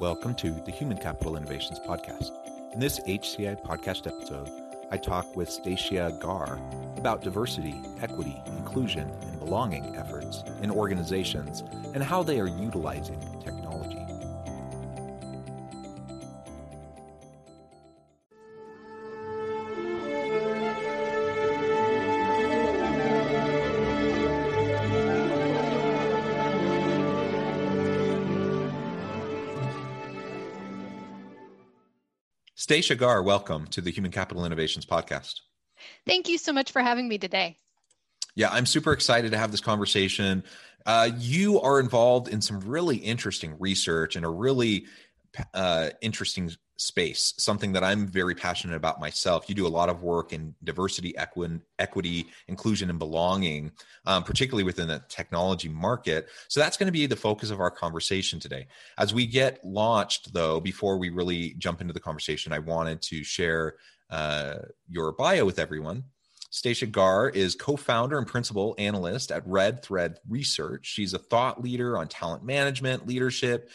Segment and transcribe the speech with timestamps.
[0.00, 2.30] Welcome to the Human Capital Innovations Podcast.
[2.72, 4.48] In this HCI podcast episode,
[4.92, 6.60] I talk with Stacia Garr
[6.96, 13.57] about diversity, equity, inclusion, and belonging efforts in organizations and how they are utilizing technology.
[32.68, 35.40] Stacia Garr, welcome to the Human Capital Innovations Podcast.
[36.06, 37.56] Thank you so much for having me today.
[38.34, 40.44] Yeah, I'm super excited to have this conversation.
[40.84, 44.84] Uh, you are involved in some really interesting research and a really
[45.54, 49.48] uh, interesting space, something that I'm very passionate about myself.
[49.48, 53.72] You do a lot of work in diversity, equi- equity, inclusion, and belonging,
[54.06, 56.28] um, particularly within the technology market.
[56.46, 58.68] So that's going to be the focus of our conversation today.
[58.96, 63.24] As we get launched, though, before we really jump into the conversation, I wanted to
[63.24, 63.74] share
[64.08, 66.04] uh, your bio with everyone.
[66.50, 70.86] Stacia Garr is co founder and principal analyst at Red Thread Research.
[70.86, 73.68] She's a thought leader on talent management, leadership,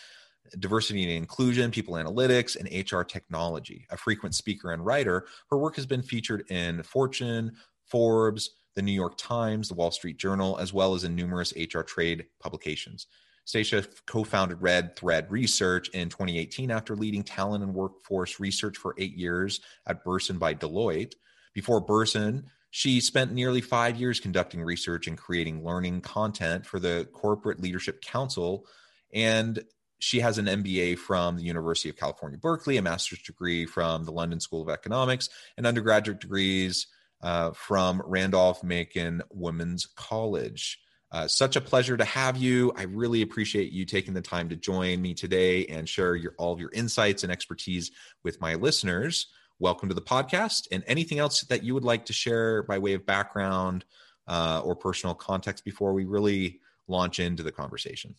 [0.60, 3.86] diversity and inclusion, people analytics, and HR technology.
[3.90, 7.54] A frequent speaker and writer, her work has been featured in Fortune,
[7.88, 11.82] Forbes, the New York Times, the Wall Street Journal, as well as in numerous HR
[11.82, 13.08] trade publications.
[13.46, 18.96] Stacia co founded Red Thread Research in 2018 after leading talent and workforce research for
[18.98, 21.14] eight years at Bersin by Deloitte.
[21.54, 27.08] Before Bersin, she spent nearly five years conducting research and creating learning content for the
[27.14, 28.66] Corporate Leadership Council
[29.14, 29.64] and
[30.04, 34.12] she has an MBA from the University of California, Berkeley, a master's degree from the
[34.12, 36.88] London School of Economics, and undergraduate degrees
[37.22, 40.82] uh, from Randolph Macon Women's College.
[41.10, 42.74] Uh, such a pleasure to have you.
[42.76, 46.52] I really appreciate you taking the time to join me today and share your, all
[46.52, 47.90] of your insights and expertise
[48.26, 49.28] with my listeners.
[49.58, 50.68] Welcome to the podcast.
[50.70, 53.86] And anything else that you would like to share by way of background
[54.28, 58.16] uh, or personal context before we really launch into the conversation?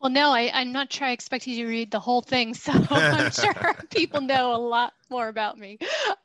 [0.00, 2.72] Well, no, I, I'm not sure I expect you to read the whole thing, so
[2.90, 5.78] I'm sure people know a lot more about me.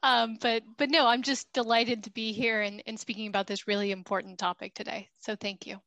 [0.04, 3.68] Um, but but no, I'm just delighted to be here and, and speaking about this
[3.68, 5.10] really important topic today.
[5.20, 5.78] So thank you.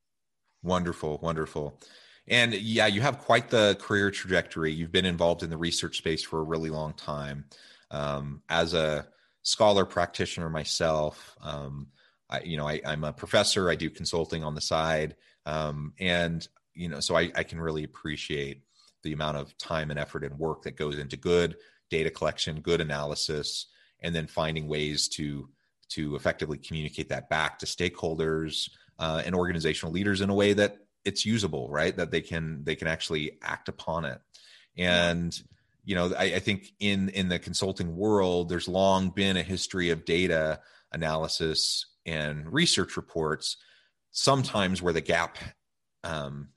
[0.63, 1.79] Wonderful, wonderful.
[2.27, 4.73] And yeah, you have quite the career trajectory.
[4.73, 7.45] You've been involved in the research space for a really long time.
[7.91, 9.07] Um, as a
[9.43, 11.89] scholar practitioner myself, um,
[12.31, 13.69] I, you know, I, am a professor.
[13.69, 15.17] I do consulting on the side,
[15.47, 18.63] um, and you know, so I, I can really appreciate
[19.03, 21.57] the amount of time and effort and work that goes into good
[21.91, 23.67] data collection, good analysis,
[24.01, 25.49] and then finding ways to
[25.91, 30.79] to effectively communicate that back to stakeholders uh, and organizational leaders in a way that
[31.05, 31.97] it's usable, right?
[31.97, 34.21] That they can they can actually act upon it.
[34.77, 35.39] And
[35.85, 39.91] you know, I, I think in in the consulting world, there's long been a history
[39.91, 40.61] of data
[40.93, 43.57] analysis and research reports.
[44.17, 45.37] Sometimes where the gap
[46.03, 46.49] um,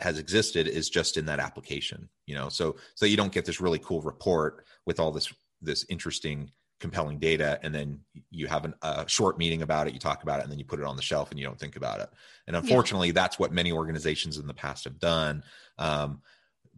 [0.00, 2.48] has existed is just in that application you know?
[2.48, 7.18] So so you don't get this really cool report with all this this interesting compelling
[7.18, 10.42] data and then you have an, a short meeting about it you talk about it
[10.42, 12.10] and then you put it on the shelf and you don't think about it.
[12.46, 13.14] And unfortunately yeah.
[13.14, 15.42] that's what many organizations in the past have done.
[15.78, 16.20] Um,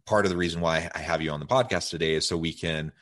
[0.06, 2.52] part of the reason why i have you on the podcast today is so we
[2.52, 2.92] can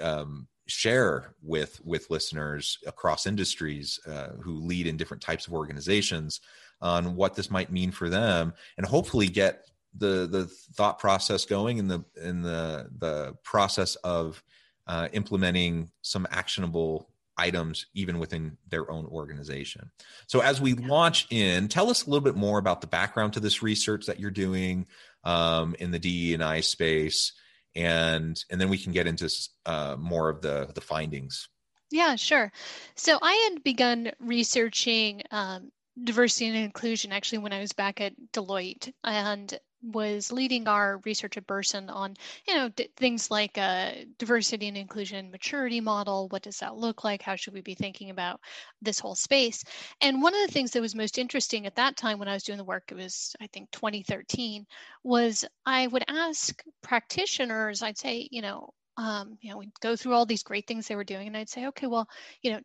[0.00, 6.40] um, share with with listeners across industries uh, who lead in different types of organizations
[6.80, 11.78] on what this might mean for them and hopefully get the the thought process going
[11.78, 14.42] in the in the the process of
[14.86, 19.90] uh, implementing some actionable items even within their own organization.
[20.26, 23.40] So as we launch in tell us a little bit more about the background to
[23.40, 24.86] this research that you're doing
[25.24, 27.32] um, in the de and i space
[27.74, 29.30] and and then we can get into
[29.66, 31.48] uh, more of the the findings
[31.90, 32.50] yeah sure
[32.94, 35.70] so i had begun researching um,
[36.04, 38.92] diversity and inclusion actually when I was back at Deloitte.
[39.04, 42.14] And was leading our research at Bersin on,
[42.46, 46.28] you know, d- things like uh, diversity and inclusion maturity model.
[46.28, 47.22] What does that look like?
[47.22, 48.40] How should we be thinking about
[48.82, 49.64] this whole space?
[50.00, 52.42] And one of the things that was most interesting at that time when I was
[52.44, 54.66] doing the work, it was I think 2013,
[55.04, 57.82] was I would ask practitioners.
[57.82, 60.96] I'd say, you know, um, you know, we'd go through all these great things they
[60.96, 62.08] were doing, and I'd say, okay, well,
[62.42, 62.60] you know,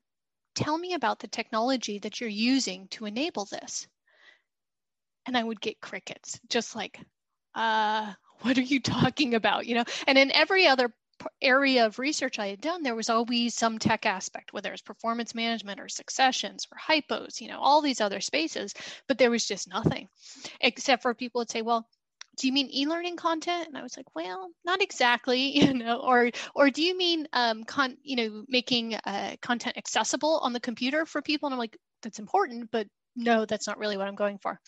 [0.56, 3.88] tell me about the technology that you're using to enable this
[5.26, 7.00] and I would get crickets, just like,
[7.56, 9.66] uh, what are you talking about?
[9.66, 10.94] You know, and in every other
[11.42, 15.34] area of research I had done, there was always some tech aspect, whether it's performance
[15.36, 18.74] management or successions or hypos, you know, all these other spaces,
[19.08, 20.10] but there was just nothing
[20.60, 21.88] except for people would say, well,
[22.38, 23.68] do you mean e-learning content?
[23.68, 27.64] And i was like well not exactly you know or or do you mean um
[27.64, 31.48] con you know making uh, content accessible on the computer for people?
[31.48, 34.60] And i'm like that's important but no that's not really what i'm going for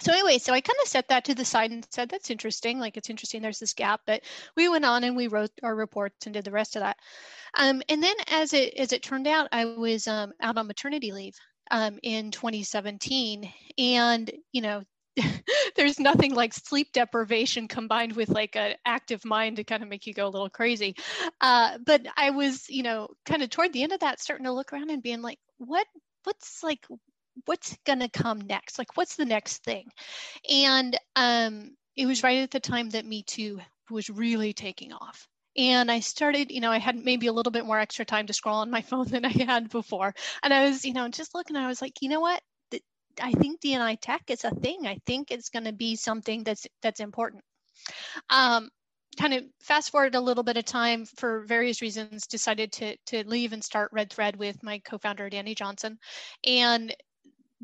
[0.00, 2.78] so anyway, so I kind of set that to the side and said, that's interesting.
[2.78, 4.22] Like it's interesting there's this gap, but
[4.56, 6.96] we went on and we wrote our reports and did the rest of that.
[7.56, 11.12] Um, and then as it as it turned out, I was um, out on maternity
[11.12, 11.34] leave
[11.70, 13.52] um, in 2017.
[13.78, 14.82] And, you know,
[15.76, 20.06] there's nothing like sleep deprivation combined with like an active mind to kind of make
[20.06, 20.96] you go a little crazy.
[21.40, 24.52] Uh, but I was, you know, kind of toward the end of that, starting to
[24.52, 25.86] look around and being like, what
[26.24, 26.84] what's like
[27.46, 28.78] what's going to come next?
[28.78, 29.88] Like, what's the next thing?
[30.50, 33.60] And um, it was right at the time that Me Too
[33.90, 35.26] was really taking off.
[35.56, 38.32] And I started, you know, I had maybe a little bit more extra time to
[38.32, 40.14] scroll on my phone than I had before.
[40.42, 42.42] And I was, you know, just looking, I was like, you know what?
[43.20, 44.86] I think DNI tech is a thing.
[44.86, 47.44] I think it's going to be something that's that's important.
[48.30, 48.70] Um,
[49.18, 53.26] kind of fast forward a little bit of time for various reasons decided to to
[53.28, 55.96] leave and start red thread with my co-founder dani johnson
[56.44, 56.92] and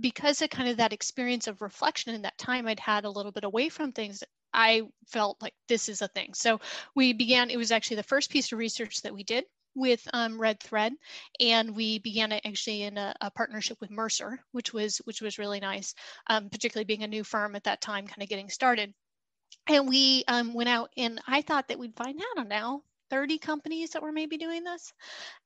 [0.01, 3.33] because of kind of that experience of reflection in that time I'd had a little
[3.33, 6.35] bit away from things, I felt like this is a thing.
[6.35, 6.61] So
[6.95, 9.45] we began, it was actually the first piece of research that we did
[9.75, 10.93] with um, Red Thread,
[11.39, 15.39] and we began it actually in a, a, partnership with Mercer, which was which was
[15.39, 15.95] really nice,
[16.27, 18.93] um, particularly being a new firm at that time, kind of getting started.
[19.69, 23.91] And we um, went out, and I thought that we'd find out now 30 companies
[23.91, 24.93] that were maybe doing this.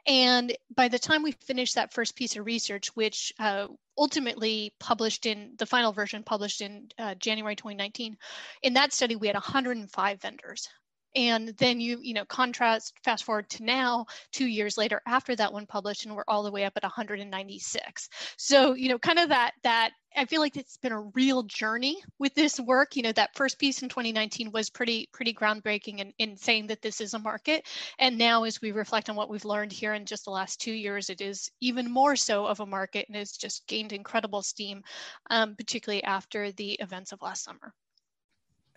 [0.06, 5.26] And by the time we finished that first piece of research, which uh, ultimately published
[5.26, 8.16] in the final version published in uh, January 2019,
[8.62, 10.68] in that study we had 105 vendors
[11.14, 15.52] and then you you know contrast fast forward to now two years later after that
[15.52, 19.28] one published and we're all the way up at 196 so you know kind of
[19.28, 22.96] that that i feel like it's been a real journey with this work.
[22.96, 26.82] You know that first piece in 2019 was pretty pretty groundbreaking in, in saying that
[26.82, 27.66] this is a market.
[27.98, 30.72] And now as we reflect on what we've learned here in just the last two
[30.72, 34.82] years it is even more so of a market and has just gained incredible steam
[35.30, 37.72] um, particularly after the events of last summer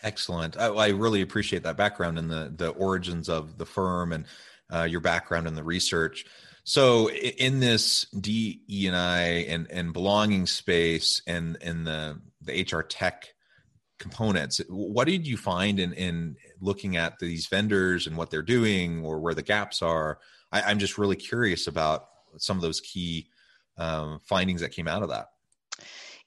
[0.04, 0.58] Excellent.
[0.58, 4.26] I, I, really appreciate that background and the the origins of the firm and
[4.74, 6.26] uh, your background in the research.
[6.64, 9.22] So, in this DE and I
[9.70, 13.34] and belonging space and and the the HR tech
[13.98, 19.04] components, what did you find in in looking at these vendors and what they're doing
[19.04, 20.20] or where the gaps are?
[20.52, 22.08] I, am just really curious about
[22.38, 23.28] some of those key
[23.78, 25.28] um, findings that came out of that.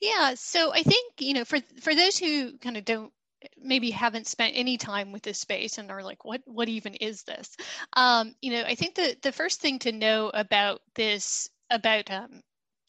[0.00, 3.12] Yeah, so I think you know for for those who kind of don't
[3.58, 7.22] maybe haven't spent any time with this space and are like what what even is
[7.24, 7.56] this?
[7.94, 12.42] Um, you know i think the the first thing to know about this about um,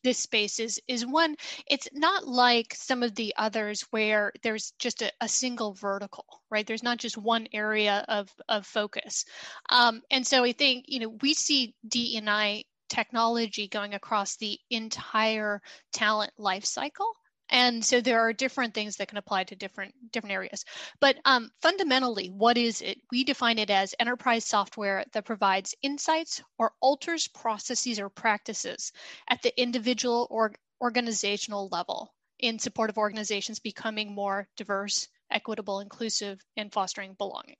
[0.04, 1.36] this space is is one
[1.68, 6.68] it's not like some of the others where there's just a, a single vertical right?
[6.68, 9.26] There's not just one area of of focus.
[9.70, 15.62] Um, and so i think you know we see d&i technology going across the entire
[15.94, 17.08] talent life cycle
[17.52, 20.66] and so there are different things that can apply to different different areas.
[21.00, 23.00] But um, fundamentally what is it?
[23.12, 28.92] We define it as enterprise software that provides insights or alters processes or practices
[29.30, 36.40] at the individual or organizational level in support of organizations becoming more diverse equitable inclusive
[36.58, 37.56] and fostering belonging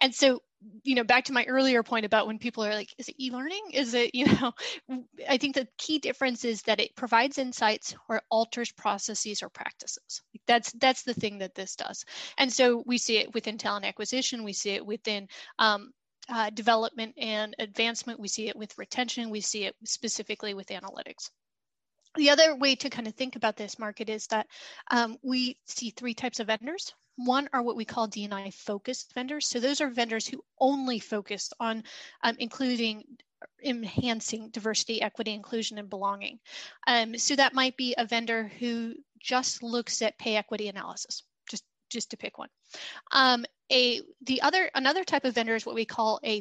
[0.00, 0.40] and so
[0.82, 3.70] you know back to my earlier point about when people are like is it e-learning?
[3.72, 4.52] Is it you know
[5.28, 10.22] i think the key difference is that it provides insights or alters processes or practices.
[10.46, 12.04] That's that's the thing that this does.
[12.38, 14.44] And so we see it within talent acquisition.
[14.44, 15.92] We see it within um,
[16.28, 18.20] uh, development and advancement.
[18.20, 19.30] We see it with retention.
[19.30, 21.30] We see it specifically with analytics.
[22.16, 24.46] The other way to kind of think about this market is that
[24.90, 29.48] um, we see three types of vendors one are what we call DNI focused vendors.
[29.48, 31.84] So those are vendors who only focus on
[32.22, 33.04] um, including
[33.64, 36.38] enhancing diversity, equity, inclusion, and belonging.
[36.86, 41.64] Um, so that might be a vendor who just looks at pay equity analysis, just
[41.90, 42.48] just to pick one.
[43.12, 46.40] Um, a the other another type of vendor is what we call a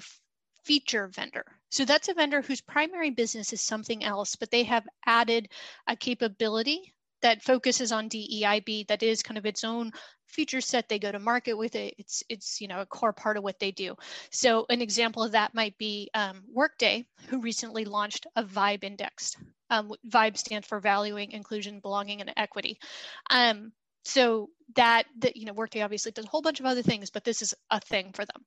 [0.63, 1.45] feature vendor.
[1.71, 5.49] So that's a vendor whose primary business is something else, but they have added
[5.87, 9.91] a capability that focuses on DEIB that is kind of its own
[10.29, 13.37] feature set they go to market with it it's it's you know a core part
[13.37, 13.95] of what they do.
[14.31, 19.35] So an example of that might be um, workday who recently launched a vibe index
[19.69, 22.79] um, vibe stands for valuing inclusion belonging and equity.
[23.29, 23.71] Um,
[24.05, 27.23] so that that you know workday obviously does a whole bunch of other things but
[27.23, 28.45] this is a thing for them.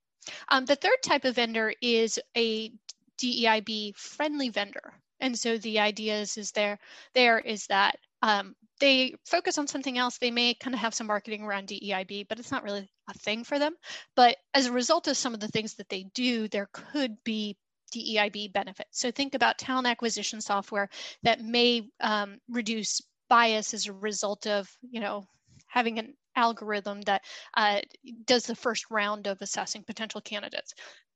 [0.48, 2.72] Um, the third type of vendor is a
[3.20, 4.94] deib friendly vendor.
[5.20, 6.78] And so the idea is is there
[7.14, 11.06] there is that um, they focus on something else they may kind of have some
[11.06, 13.74] marketing around deib but it's not really a thing for them
[14.16, 17.56] but as a result of some of the things that they do there could be
[17.92, 18.98] DEIB benefits.
[18.98, 20.88] So think about talent acquisition software
[21.22, 25.26] that may um, reduce bias as a result of, you know,
[25.68, 27.22] having an algorithm that
[27.54, 27.80] uh,
[28.24, 30.74] does the first round of assessing potential candidates.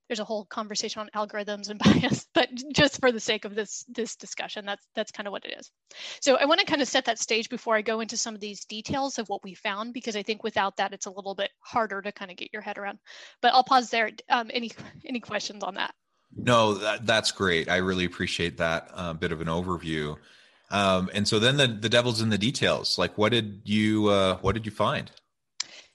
[0.08, 3.84] There's a whole conversation on algorithms and bias, but just for the sake of this
[3.88, 5.70] this discussion, that's that's kind of what it is.
[6.20, 8.40] So I want to kind of set that stage before I go into some of
[8.40, 11.50] these details of what we found, because I think without that, it's a little bit
[11.60, 12.98] harder to kind of get your head around.
[13.42, 14.10] But I'll pause there.
[14.28, 14.70] Um, any
[15.06, 15.94] any questions on that?
[16.34, 17.68] No, that, that's great.
[17.68, 20.16] I really appreciate that uh, bit of an overview.
[20.70, 22.98] Um, and so then the, the devil's in the details.
[22.98, 25.10] Like, what did you uh, what did you find?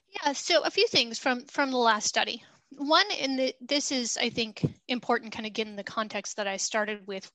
[0.08, 2.42] Yeah, so a few things from from the last study.
[2.76, 6.56] One, in the this is I think important, kind of given the context that I
[6.56, 7.30] started with.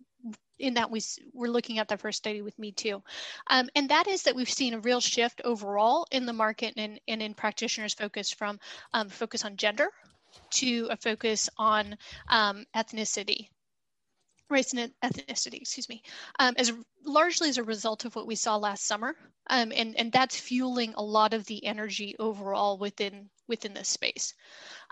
[0.60, 1.02] In that we
[1.34, 3.04] we're looking at the first study with me too,
[3.48, 7.00] um, and that is that we've seen a real shift overall in the market and,
[7.08, 8.60] and in practitioners' focus from
[8.92, 9.90] um, focus on gender
[10.50, 11.96] to a focus on
[12.28, 13.50] um, ethnicity
[14.50, 16.02] race and ethnicity, excuse me,
[16.40, 16.72] um, as
[17.06, 19.16] largely as a result of what we saw last summer,
[19.50, 24.34] um, and and that's fueling a lot of the energy overall within within this space.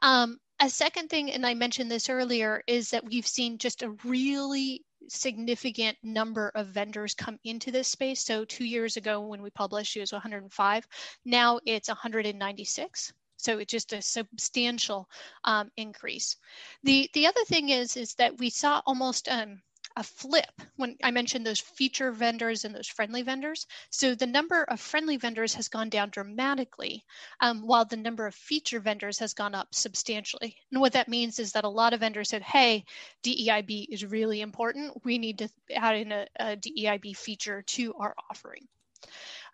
[0.01, 3.95] Um, a second thing, and I mentioned this earlier, is that we've seen just a
[4.05, 8.23] really significant number of vendors come into this space.
[8.23, 10.87] So two years ago when we published, it was 105.
[11.25, 13.13] Now it's 196.
[13.45, 15.07] So it's just a substantial
[15.43, 16.37] um, increase.
[16.81, 19.61] The the other thing is is that we saw almost um,
[19.95, 23.67] a flip when I mentioned those feature vendors and those friendly vendors.
[23.91, 27.05] So the number of friendly vendors has gone down dramatically,
[27.39, 30.57] um, while the number of feature vendors has gone up substantially.
[30.71, 32.83] And what that means is that a lot of vendors said, hey,
[33.23, 35.05] DEIB is really important.
[35.05, 38.67] We need to add in a, a DEIB feature to our offering.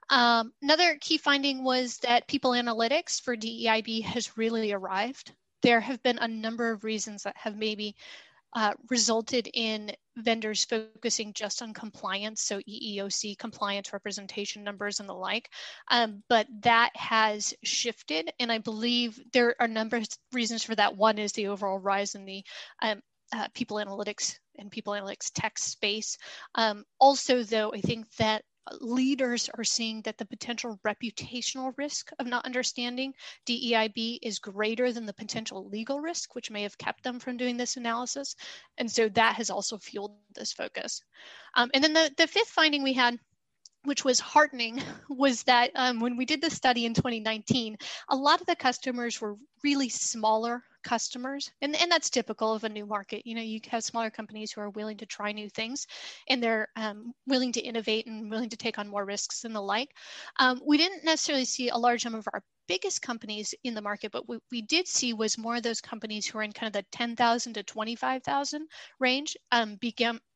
[0.10, 5.34] Um, another key finding was that people analytics for DEIB has really arrived.
[5.62, 7.96] There have been a number of reasons that have maybe
[8.53, 15.13] uh, resulted in vendors focusing just on compliance, so EEOC compliance representation numbers and the
[15.13, 15.50] like.
[15.89, 20.75] Um, but that has shifted, and I believe there are a number of reasons for
[20.75, 20.98] that.
[20.98, 22.43] One is the overall rise in the
[22.81, 23.01] um,
[23.34, 26.17] uh, people analytics and people analytics tech space.
[26.55, 28.43] Um, also, though, I think that
[28.80, 33.13] leaders are seeing that the potential reputational risk of not understanding
[33.48, 37.58] DEIB is greater than the potential legal risk, which may have kept them from doing
[37.58, 38.36] this analysis.
[38.77, 41.01] And so that has also fueled this focus.
[41.56, 43.18] Um, and then the, the fifth finding we had
[43.84, 47.77] which was heartening was that um, when we did the study in 2019,
[48.10, 52.69] a lot of the customers were really smaller customers and, and that's typical of a
[52.69, 53.25] new market.
[53.25, 55.88] You know you have smaller companies who are willing to try new things
[56.29, 59.61] and they're um, willing to innovate and willing to take on more risks and the
[59.61, 59.89] like.
[60.39, 64.11] Um, we didn't necessarily see a large number of our biggest companies in the market
[64.11, 66.81] but what we did see was more of those companies who are in kind of
[66.81, 68.67] the 10000 to 25000
[69.00, 69.77] range um,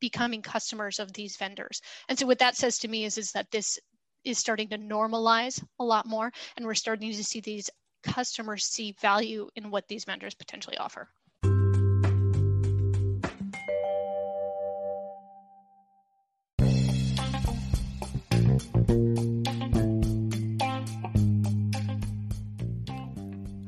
[0.00, 1.80] becoming customers of these vendors.
[2.08, 3.78] And so what that says to me is, is that this
[4.24, 7.70] is starting to normalize a lot more and we're starting to see these
[8.06, 11.08] customers see value in what these vendors potentially offer.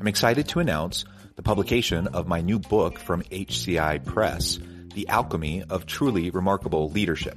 [0.00, 1.04] I'm excited to announce
[1.37, 4.59] the publication of my new book from HCI Press,
[4.95, 7.37] The Alchemy of Truly Remarkable Leadership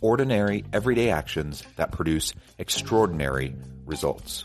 [0.00, 4.44] Ordinary, Everyday Actions That Produce Extraordinary Results.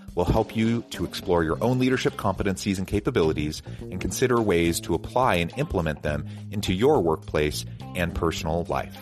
[0.15, 4.93] will help you to explore your own leadership competencies and capabilities and consider ways to
[4.93, 7.65] apply and implement them into your workplace
[7.95, 8.97] and personal life.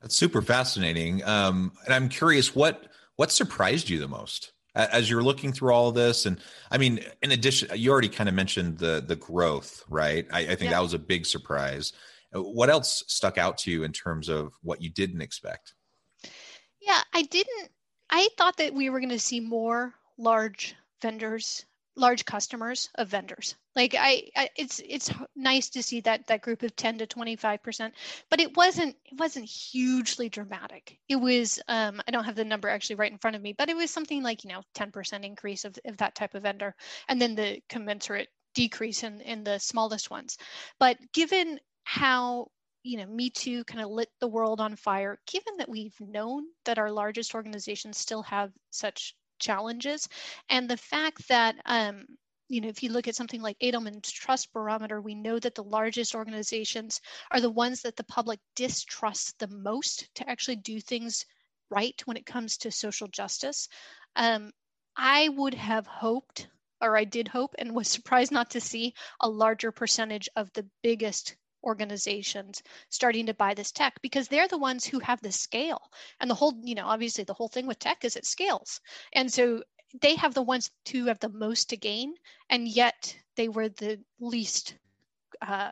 [0.00, 1.24] That's super fascinating.
[1.24, 2.84] Um, and I'm curious what
[3.16, 6.98] what surprised you the most as you're looking through all of this and i mean
[7.22, 10.26] in addition you already kind of mentioned the the growth right?
[10.32, 10.70] I, I think yeah.
[10.70, 11.92] that was a big surprise.
[12.34, 15.74] Uh, what else stuck out to you in terms of what you didn't expect?
[16.80, 17.70] Yeah i didn't
[18.10, 21.64] i thought that we were going to see more large vendors
[21.96, 23.54] large customers of vendors.
[23.76, 27.62] Like I, I, it's it's nice to see that that group of 10 to 25
[27.62, 27.94] percent
[28.30, 30.98] but it wasn't it wasn't hugely dramatic.
[31.08, 33.68] It was um i don't have the number actually right in front of me but
[33.68, 36.74] it was something like you know 10 percent increase of, of that type of vendor
[37.08, 40.38] and then the commensurate decrease in in the smallest ones.
[40.78, 42.48] But given how
[42.82, 46.44] you know me too kind of lit the world on fire given that we've known
[46.64, 50.08] that our largest organizations still have such challenges.
[50.48, 52.06] And the fact that, um,
[52.48, 55.64] you know, if you look at something like Edelman's Trust Barometer, we know that the
[55.64, 61.26] largest organizations are the ones that the public distrusts the most to actually do things
[61.70, 63.68] right when it comes to social justice.
[64.16, 64.52] Um,
[64.96, 66.48] I would have hoped,
[66.80, 70.66] or I did hope, and was surprised not to see a larger percentage of the
[70.82, 75.90] biggest organizations starting to buy this tech because they're the ones who have the scale
[76.20, 78.80] and the whole you know obviously the whole thing with tech is it scales
[79.12, 79.62] and so
[80.00, 82.14] they have the ones who have the most to gain
[82.50, 84.76] and yet they were the least
[85.40, 85.70] uh,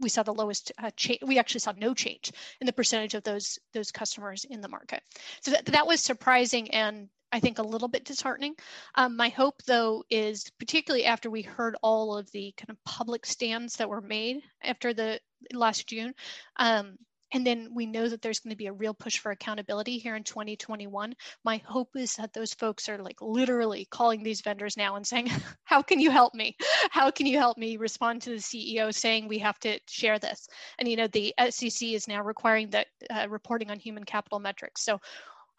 [0.00, 1.20] we saw the lowest uh, change.
[1.24, 5.02] We actually saw no change in the percentage of those those customers in the market.
[5.42, 8.54] So that, that was surprising and I think a little bit disheartening.
[8.94, 13.24] Um, my hope, though, is particularly after we heard all of the kind of public
[13.24, 15.18] stands that were made after the
[15.52, 16.14] last June.
[16.56, 16.96] Um,
[17.34, 20.16] and then we know that there's going to be a real push for accountability here
[20.16, 21.14] in 2021.
[21.44, 25.28] My hope is that those folks are like literally calling these vendors now and saying,
[25.64, 26.56] How can you help me?
[26.90, 30.46] How can you help me respond to the CEO saying we have to share this?
[30.78, 34.84] And, you know, the SEC is now requiring that uh, reporting on human capital metrics.
[34.84, 35.00] So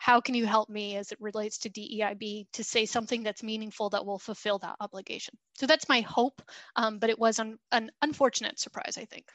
[0.03, 3.89] how can you help me as it relates to DEIB to say something that's meaningful
[3.89, 5.33] that will fulfill that obligation?
[5.53, 6.41] So that's my hope,
[6.75, 7.57] um, but it was an,
[8.01, 9.27] unfortunate surprise, I think.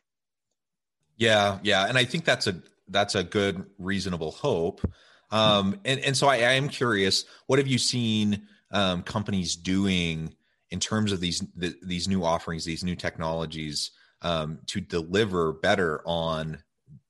[1.16, 4.82] Yeah, yeah, and I think that's a that's a good reasonable hope.
[5.30, 10.34] Um, and and so I, I am curious, what have you seen um, companies doing
[10.70, 16.02] in terms of these the, these new offerings, these new technologies um, to deliver better
[16.04, 16.62] on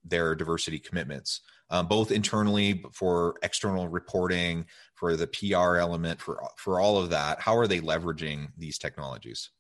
[0.05, 1.41] their diversity commitments?
[1.71, 7.41] Um, both internally for external reporting, for the PR element, for for all of that.
[7.41, 9.51] How are they leveraging these technologies?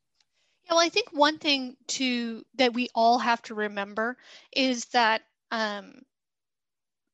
[0.64, 4.16] Yeah, well, I think one thing to that we all have to remember
[4.52, 6.02] is that um,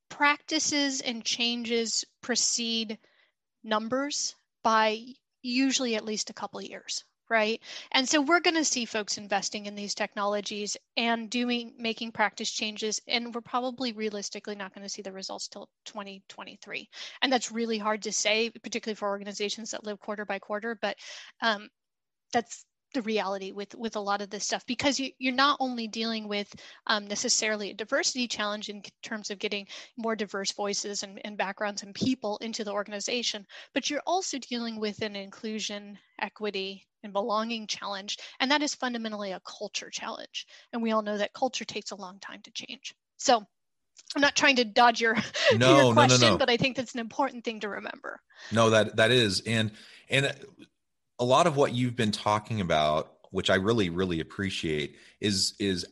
[0.09, 2.97] practices and changes precede
[3.63, 5.01] numbers by
[5.41, 7.61] usually at least a couple years right?
[7.91, 12.51] And so we're going to see folks investing in these technologies and doing making practice
[12.51, 16.89] changes and we're probably realistically not going to see the results till 2023
[17.21, 20.95] and that's really hard to say particularly for organizations that live quarter by quarter but
[21.41, 21.69] um,
[22.31, 25.87] that's the reality with with a lot of this stuff because you, you're not only
[25.87, 26.53] dealing with
[26.87, 31.83] um, necessarily a diversity challenge in terms of getting more diverse voices and, and backgrounds
[31.83, 37.67] and people into the organization but you're also dealing with an inclusion equity and belonging
[37.67, 40.47] challenge and that is fundamentally a culture challenge.
[40.73, 42.95] And we all know that culture takes a long time to change.
[43.17, 43.45] So
[44.15, 45.15] I'm not trying to dodge your,
[45.57, 48.19] no, your question, no, no, but I think that's an important thing to remember.
[48.51, 49.71] No, that that is, and
[50.09, 50.33] and
[51.19, 55.85] a lot of what you've been talking about which i really really appreciate is is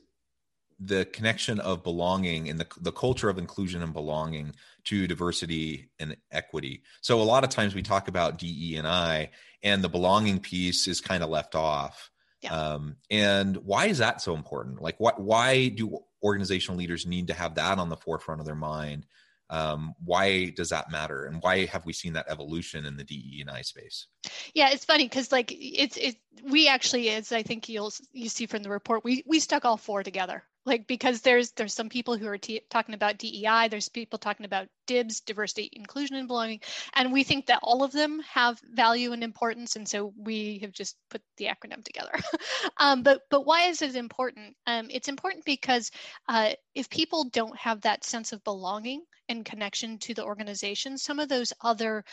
[0.80, 4.54] the connection of belonging and the, the culture of inclusion and belonging
[4.86, 6.82] to diversity and equity.
[7.02, 9.30] So a lot of times we talk about de and i
[9.62, 12.10] and the belonging piece is kind of left off.
[12.42, 12.52] Yeah.
[12.54, 14.82] um, and why is that so important?
[14.82, 18.56] Like what why do organizational leaders need to have that on the forefront of their
[18.56, 19.06] mind
[19.50, 21.26] um, why does that matter?
[21.26, 24.08] And why have we seen that evolution in the de and i space?
[24.54, 28.46] Yeah it's funny because like it's it we actually as i think you'll you see
[28.46, 32.18] from the report we we stuck all four together like because there's there's some people
[32.18, 36.62] who are t- talking about DEI, there's people talking about DIBS, diversity, inclusion, and belonging,
[36.94, 40.72] and we think that all of them have value and importance, and so we have
[40.72, 42.14] just put the acronym together.
[42.78, 44.56] um, but but why is it important?
[44.68, 45.92] Um, it's important because
[46.30, 51.20] uh, if people don't have that sense of belonging and connection to the organization, some
[51.20, 52.04] of those other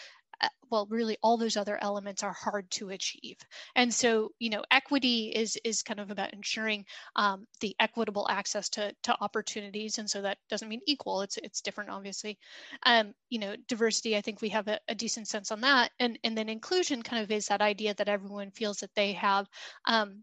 [0.71, 3.37] well really all those other elements are hard to achieve.
[3.75, 6.85] And so you know equity is is kind of about ensuring
[7.17, 9.99] um, the equitable access to to opportunities.
[9.99, 12.39] And so that doesn't mean equal it's it's different obviously.
[12.85, 15.91] Um, you know diversity i think we have a, a, decent sense on that.
[15.99, 19.49] And and then inclusion kind of is that idea that everyone feels that they have
[19.87, 20.23] um,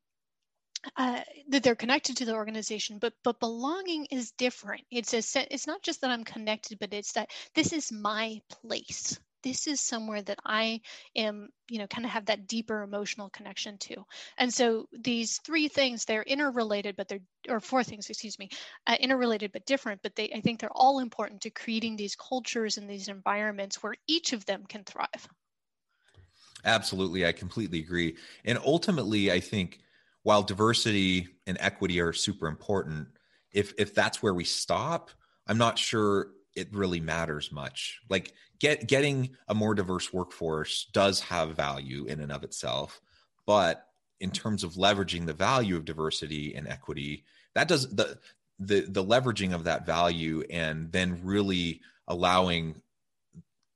[0.95, 4.83] uh, that they're connected to the organization, but but belonging is different.
[4.91, 9.19] It's a it's not just that I'm connected, but it's that this is my place
[9.47, 10.81] this is somewhere that I
[11.15, 14.05] am, you know, kind of have that deeper emotional connection to.
[14.37, 18.49] And so these three things, they're interrelated, but they're, or four things, excuse me,
[18.87, 22.77] uh, interrelated but different, but they, I think they're all important to creating these cultures
[22.77, 25.29] and these environments where each of them can thrive.
[26.65, 27.25] Absolutely.
[27.25, 28.17] I completely agree.
[28.43, 29.79] And ultimately, I think
[30.23, 33.07] while diversity and equity are super important,
[33.53, 35.09] if, if that's where we stop,
[35.47, 37.99] I'm not sure it really matters much.
[38.09, 42.99] Like get getting a more diverse workforce does have value in and of itself,
[43.45, 43.85] but
[44.19, 48.17] in terms of leveraging the value of diversity and equity, that does the
[48.59, 52.81] the the leveraging of that value and then really allowing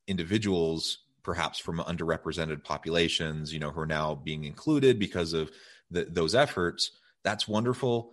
[0.08, 5.52] individuals perhaps from underrepresented populations you know who are now being included because of
[5.92, 6.92] the, those efforts
[7.24, 8.12] that's wonderful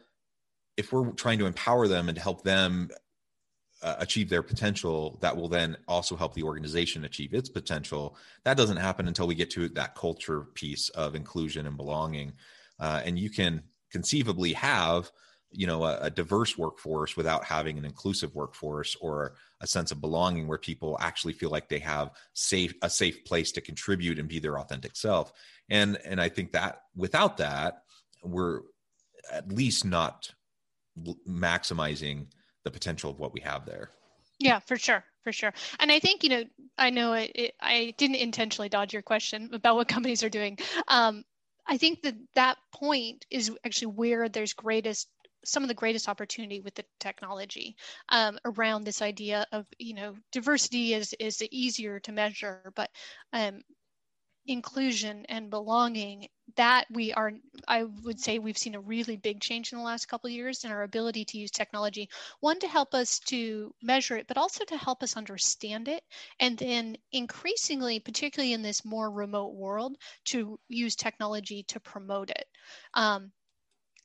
[0.77, 2.91] if we're trying to empower them and help them
[3.83, 8.57] uh, achieve their potential that will then also help the organization achieve its potential that
[8.57, 12.33] doesn't happen until we get to that culture piece of inclusion and belonging.
[12.81, 15.11] Uh, and you can conceivably have
[15.51, 20.01] you know a, a, diverse workforce without having an inclusive workforce or a sense of
[20.01, 24.29] belonging where people actually feel like they have safe a safe place to contribute and
[24.29, 25.33] be their authentic self.
[25.71, 27.83] And and i think that without that
[28.23, 28.61] we're
[29.33, 30.31] at least not
[31.27, 32.27] maximizing
[32.65, 33.91] the potential of what we have there.
[34.39, 35.53] Yeah, for sure, for sure.
[35.81, 36.45] And I think you know,
[36.77, 40.59] I know it, it, I didn't intentionally dodge your question about what companies are doing.
[40.87, 41.25] Um,
[41.67, 45.09] I think that that point is actually where there's greatest
[45.45, 47.77] some of the greatest opportunity with the technology
[48.11, 52.91] um, around this idea of you know diversity is is easier to measure but
[53.33, 53.61] um,
[54.49, 57.33] inclusion and belonging that we are
[57.69, 60.65] i would say we've seen a really big change in the last couple of years
[60.65, 62.09] in our ability to use technology.
[62.41, 66.03] One to help us to measure it but also to help us understand it.
[66.41, 72.47] And then increasingly particularly in this more remote world to use technology to promote it.
[72.95, 73.33] Um,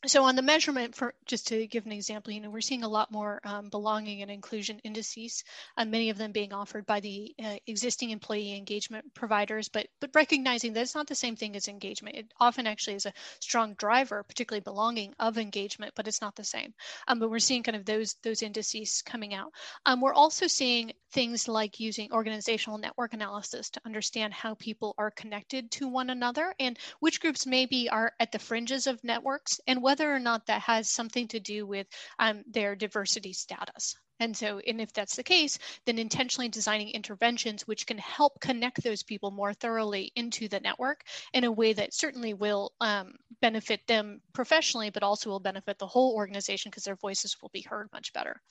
[0.05, 2.87] so on the measurement for just to give an example you know we're seeing a
[2.87, 5.43] lot more um, belonging and inclusion indices
[5.77, 10.09] uh, many of them being offered by the uh, existing employee engagement providers but but
[10.13, 12.15] recognizing that it's not the same thing as engagement.
[12.15, 16.43] It often actually is a strong driver particularly belonging of engagement but it's not the
[16.43, 16.73] same.
[17.07, 19.51] Um, but we're seeing kind of those those indices coming out.
[19.85, 25.11] Um, we're also seeing things like using organizational network analysis to understand how people are
[25.11, 29.81] connected to one another and which groups maybe are at the fringes of networks and
[29.81, 31.85] what whether or not that has something to do with
[32.17, 33.95] um, their diversity status.
[34.19, 38.81] And so, and if that's the case, then intentionally designing interventions which can help connect
[38.81, 43.81] those people more thoroughly into the network in a way that certainly will um, benefit
[43.85, 47.87] them professionally, but also will benefit the whole organization because their voices will be heard
[47.93, 48.41] much better.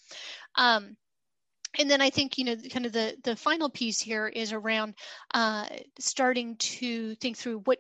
[0.54, 0.96] Um,
[1.76, 4.94] and then I think you know kind of the the final piece here is around
[5.34, 5.66] uh,
[5.98, 7.78] starting to think through what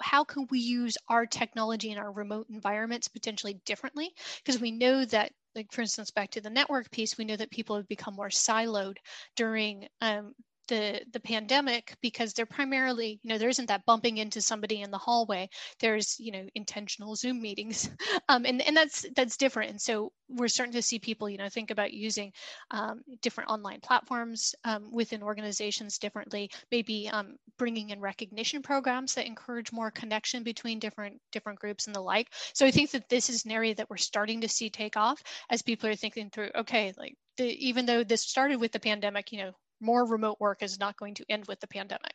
[0.00, 4.10] how can we use our technology in our remote environments potentially differently?
[4.44, 7.50] Because we know that, like for instance, back to the network piece, we know that
[7.50, 8.96] people have become more siloed
[9.36, 10.34] during um,
[10.68, 14.90] the the pandemic because they're primarily you know there isn't that bumping into somebody in
[14.90, 15.48] the hallway.
[15.80, 17.90] There's you know intentional zoom meetings.
[18.30, 19.70] Um, and and that's that's different.
[19.70, 22.32] And so we're starting to see people you know think about using
[22.70, 29.26] um, different online platforms um, within organizations differently maybe um, bringing in recognition programs that
[29.26, 32.28] encourage more connection between different different groups and the like.
[32.52, 35.22] So i think that this is an area that we're starting to see take off
[35.50, 39.32] as people are thinking through okay like the, even though this started with the pandemic
[39.32, 42.14] you know more remote work is not going to end with the pandemic.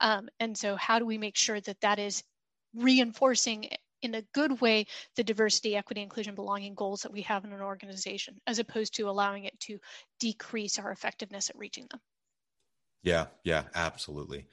[0.00, 2.22] Um, and so, how do we make sure that that is
[2.74, 3.68] reinforcing
[4.02, 7.60] in a good way the diversity, equity, inclusion, belonging goals that we have in an
[7.60, 9.78] organization, as opposed to allowing it to
[10.20, 12.00] decrease our effectiveness at reaching them?
[13.02, 14.46] Yeah, yeah, absolutely.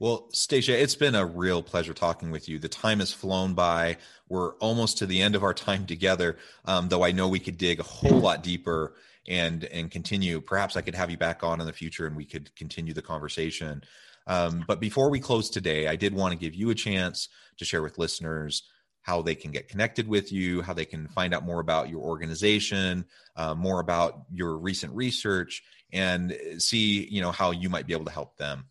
[0.00, 2.58] Well, Stacia, it's been a real pleasure talking with you.
[2.58, 3.98] The time has flown by.
[4.28, 7.56] We're almost to the end of our time together, um, though I know we could
[7.56, 8.94] dig a whole lot deeper
[9.28, 10.40] and and continue.
[10.40, 13.02] Perhaps I could have you back on in the future and we could continue the
[13.02, 13.82] conversation.
[14.26, 17.64] Um, but before we close today, I did want to give you a chance to
[17.64, 18.62] share with listeners
[19.02, 22.00] how they can get connected with you, how they can find out more about your
[22.00, 23.04] organization,
[23.36, 28.06] uh, more about your recent research, and see you know how you might be able
[28.06, 28.64] to help them.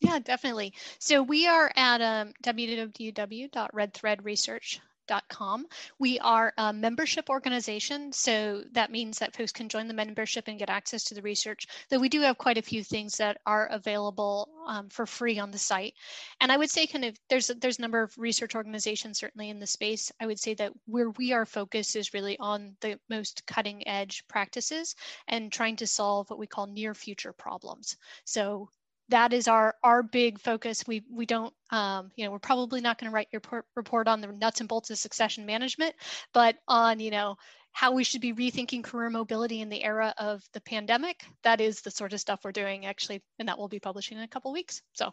[0.00, 0.74] Yeah, definitely.
[0.98, 4.91] So we are at um, www.redthreadresearch.com
[5.28, 5.66] Com.
[5.98, 10.58] We are a membership organization, so that means that folks can join the membership and
[10.58, 11.66] get access to the research.
[11.88, 15.50] Though we do have quite a few things that are available um, for free on
[15.50, 15.94] the site.
[16.40, 19.58] And I would say, kind of, there's there's a number of research organizations certainly in
[19.58, 20.12] the space.
[20.20, 24.24] I would say that where we are focused is really on the most cutting edge
[24.28, 24.94] practices
[25.28, 27.96] and trying to solve what we call near future problems.
[28.24, 28.68] So
[29.08, 30.84] that is our our big focus.
[30.86, 33.42] We we don't um, you know we're probably not going to write your
[33.76, 35.94] report on the nuts and bolts of succession management,
[36.32, 37.36] but on you know
[37.72, 41.24] how we should be rethinking career mobility in the era of the pandemic.
[41.42, 44.24] That is the sort of stuff we're doing actually, and that we'll be publishing in
[44.24, 44.82] a couple weeks.
[44.92, 45.12] So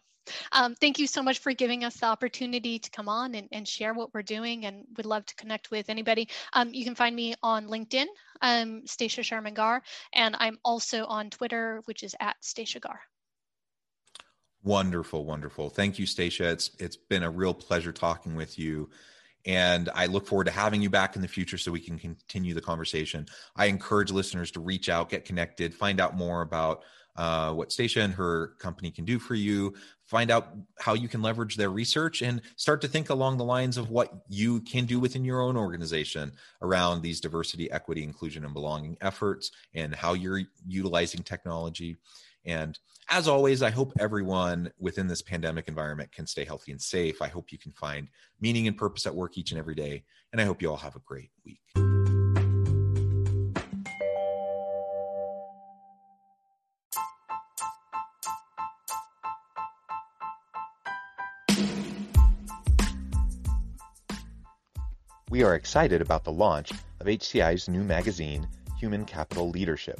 [0.51, 3.67] um, thank you so much for giving us the opportunity to come on and, and
[3.67, 6.29] share what we're doing and would love to connect with anybody.
[6.53, 8.05] Um, you can find me on LinkedIn,
[8.41, 9.81] um, Stacia Sherman Garr,
[10.13, 12.99] and I'm also on Twitter, which is at Stacia Garr.
[14.63, 15.69] Wonderful, wonderful.
[15.69, 16.49] Thank you, Stacia.
[16.49, 18.89] It's it's been a real pleasure talking with you.
[19.45, 22.53] And I look forward to having you back in the future so we can continue
[22.53, 23.25] the conversation.
[23.55, 26.83] I encourage listeners to reach out, get connected, find out more about
[27.15, 31.21] uh, what Stacia and her company can do for you, find out how you can
[31.21, 34.99] leverage their research, and start to think along the lines of what you can do
[34.99, 40.41] within your own organization around these diversity, equity, inclusion, and belonging efforts and how you're
[40.67, 41.97] utilizing technology.
[42.45, 42.77] And
[43.09, 47.21] as always, I hope everyone within this pandemic environment can stay healthy and safe.
[47.21, 48.07] I hope you can find
[48.39, 50.03] meaning and purpose at work each and every day.
[50.31, 51.59] And I hope you all have a great week.
[65.31, 68.47] We are excited about the launch of HCI's new magazine,
[68.79, 69.99] Human Capital Leadership.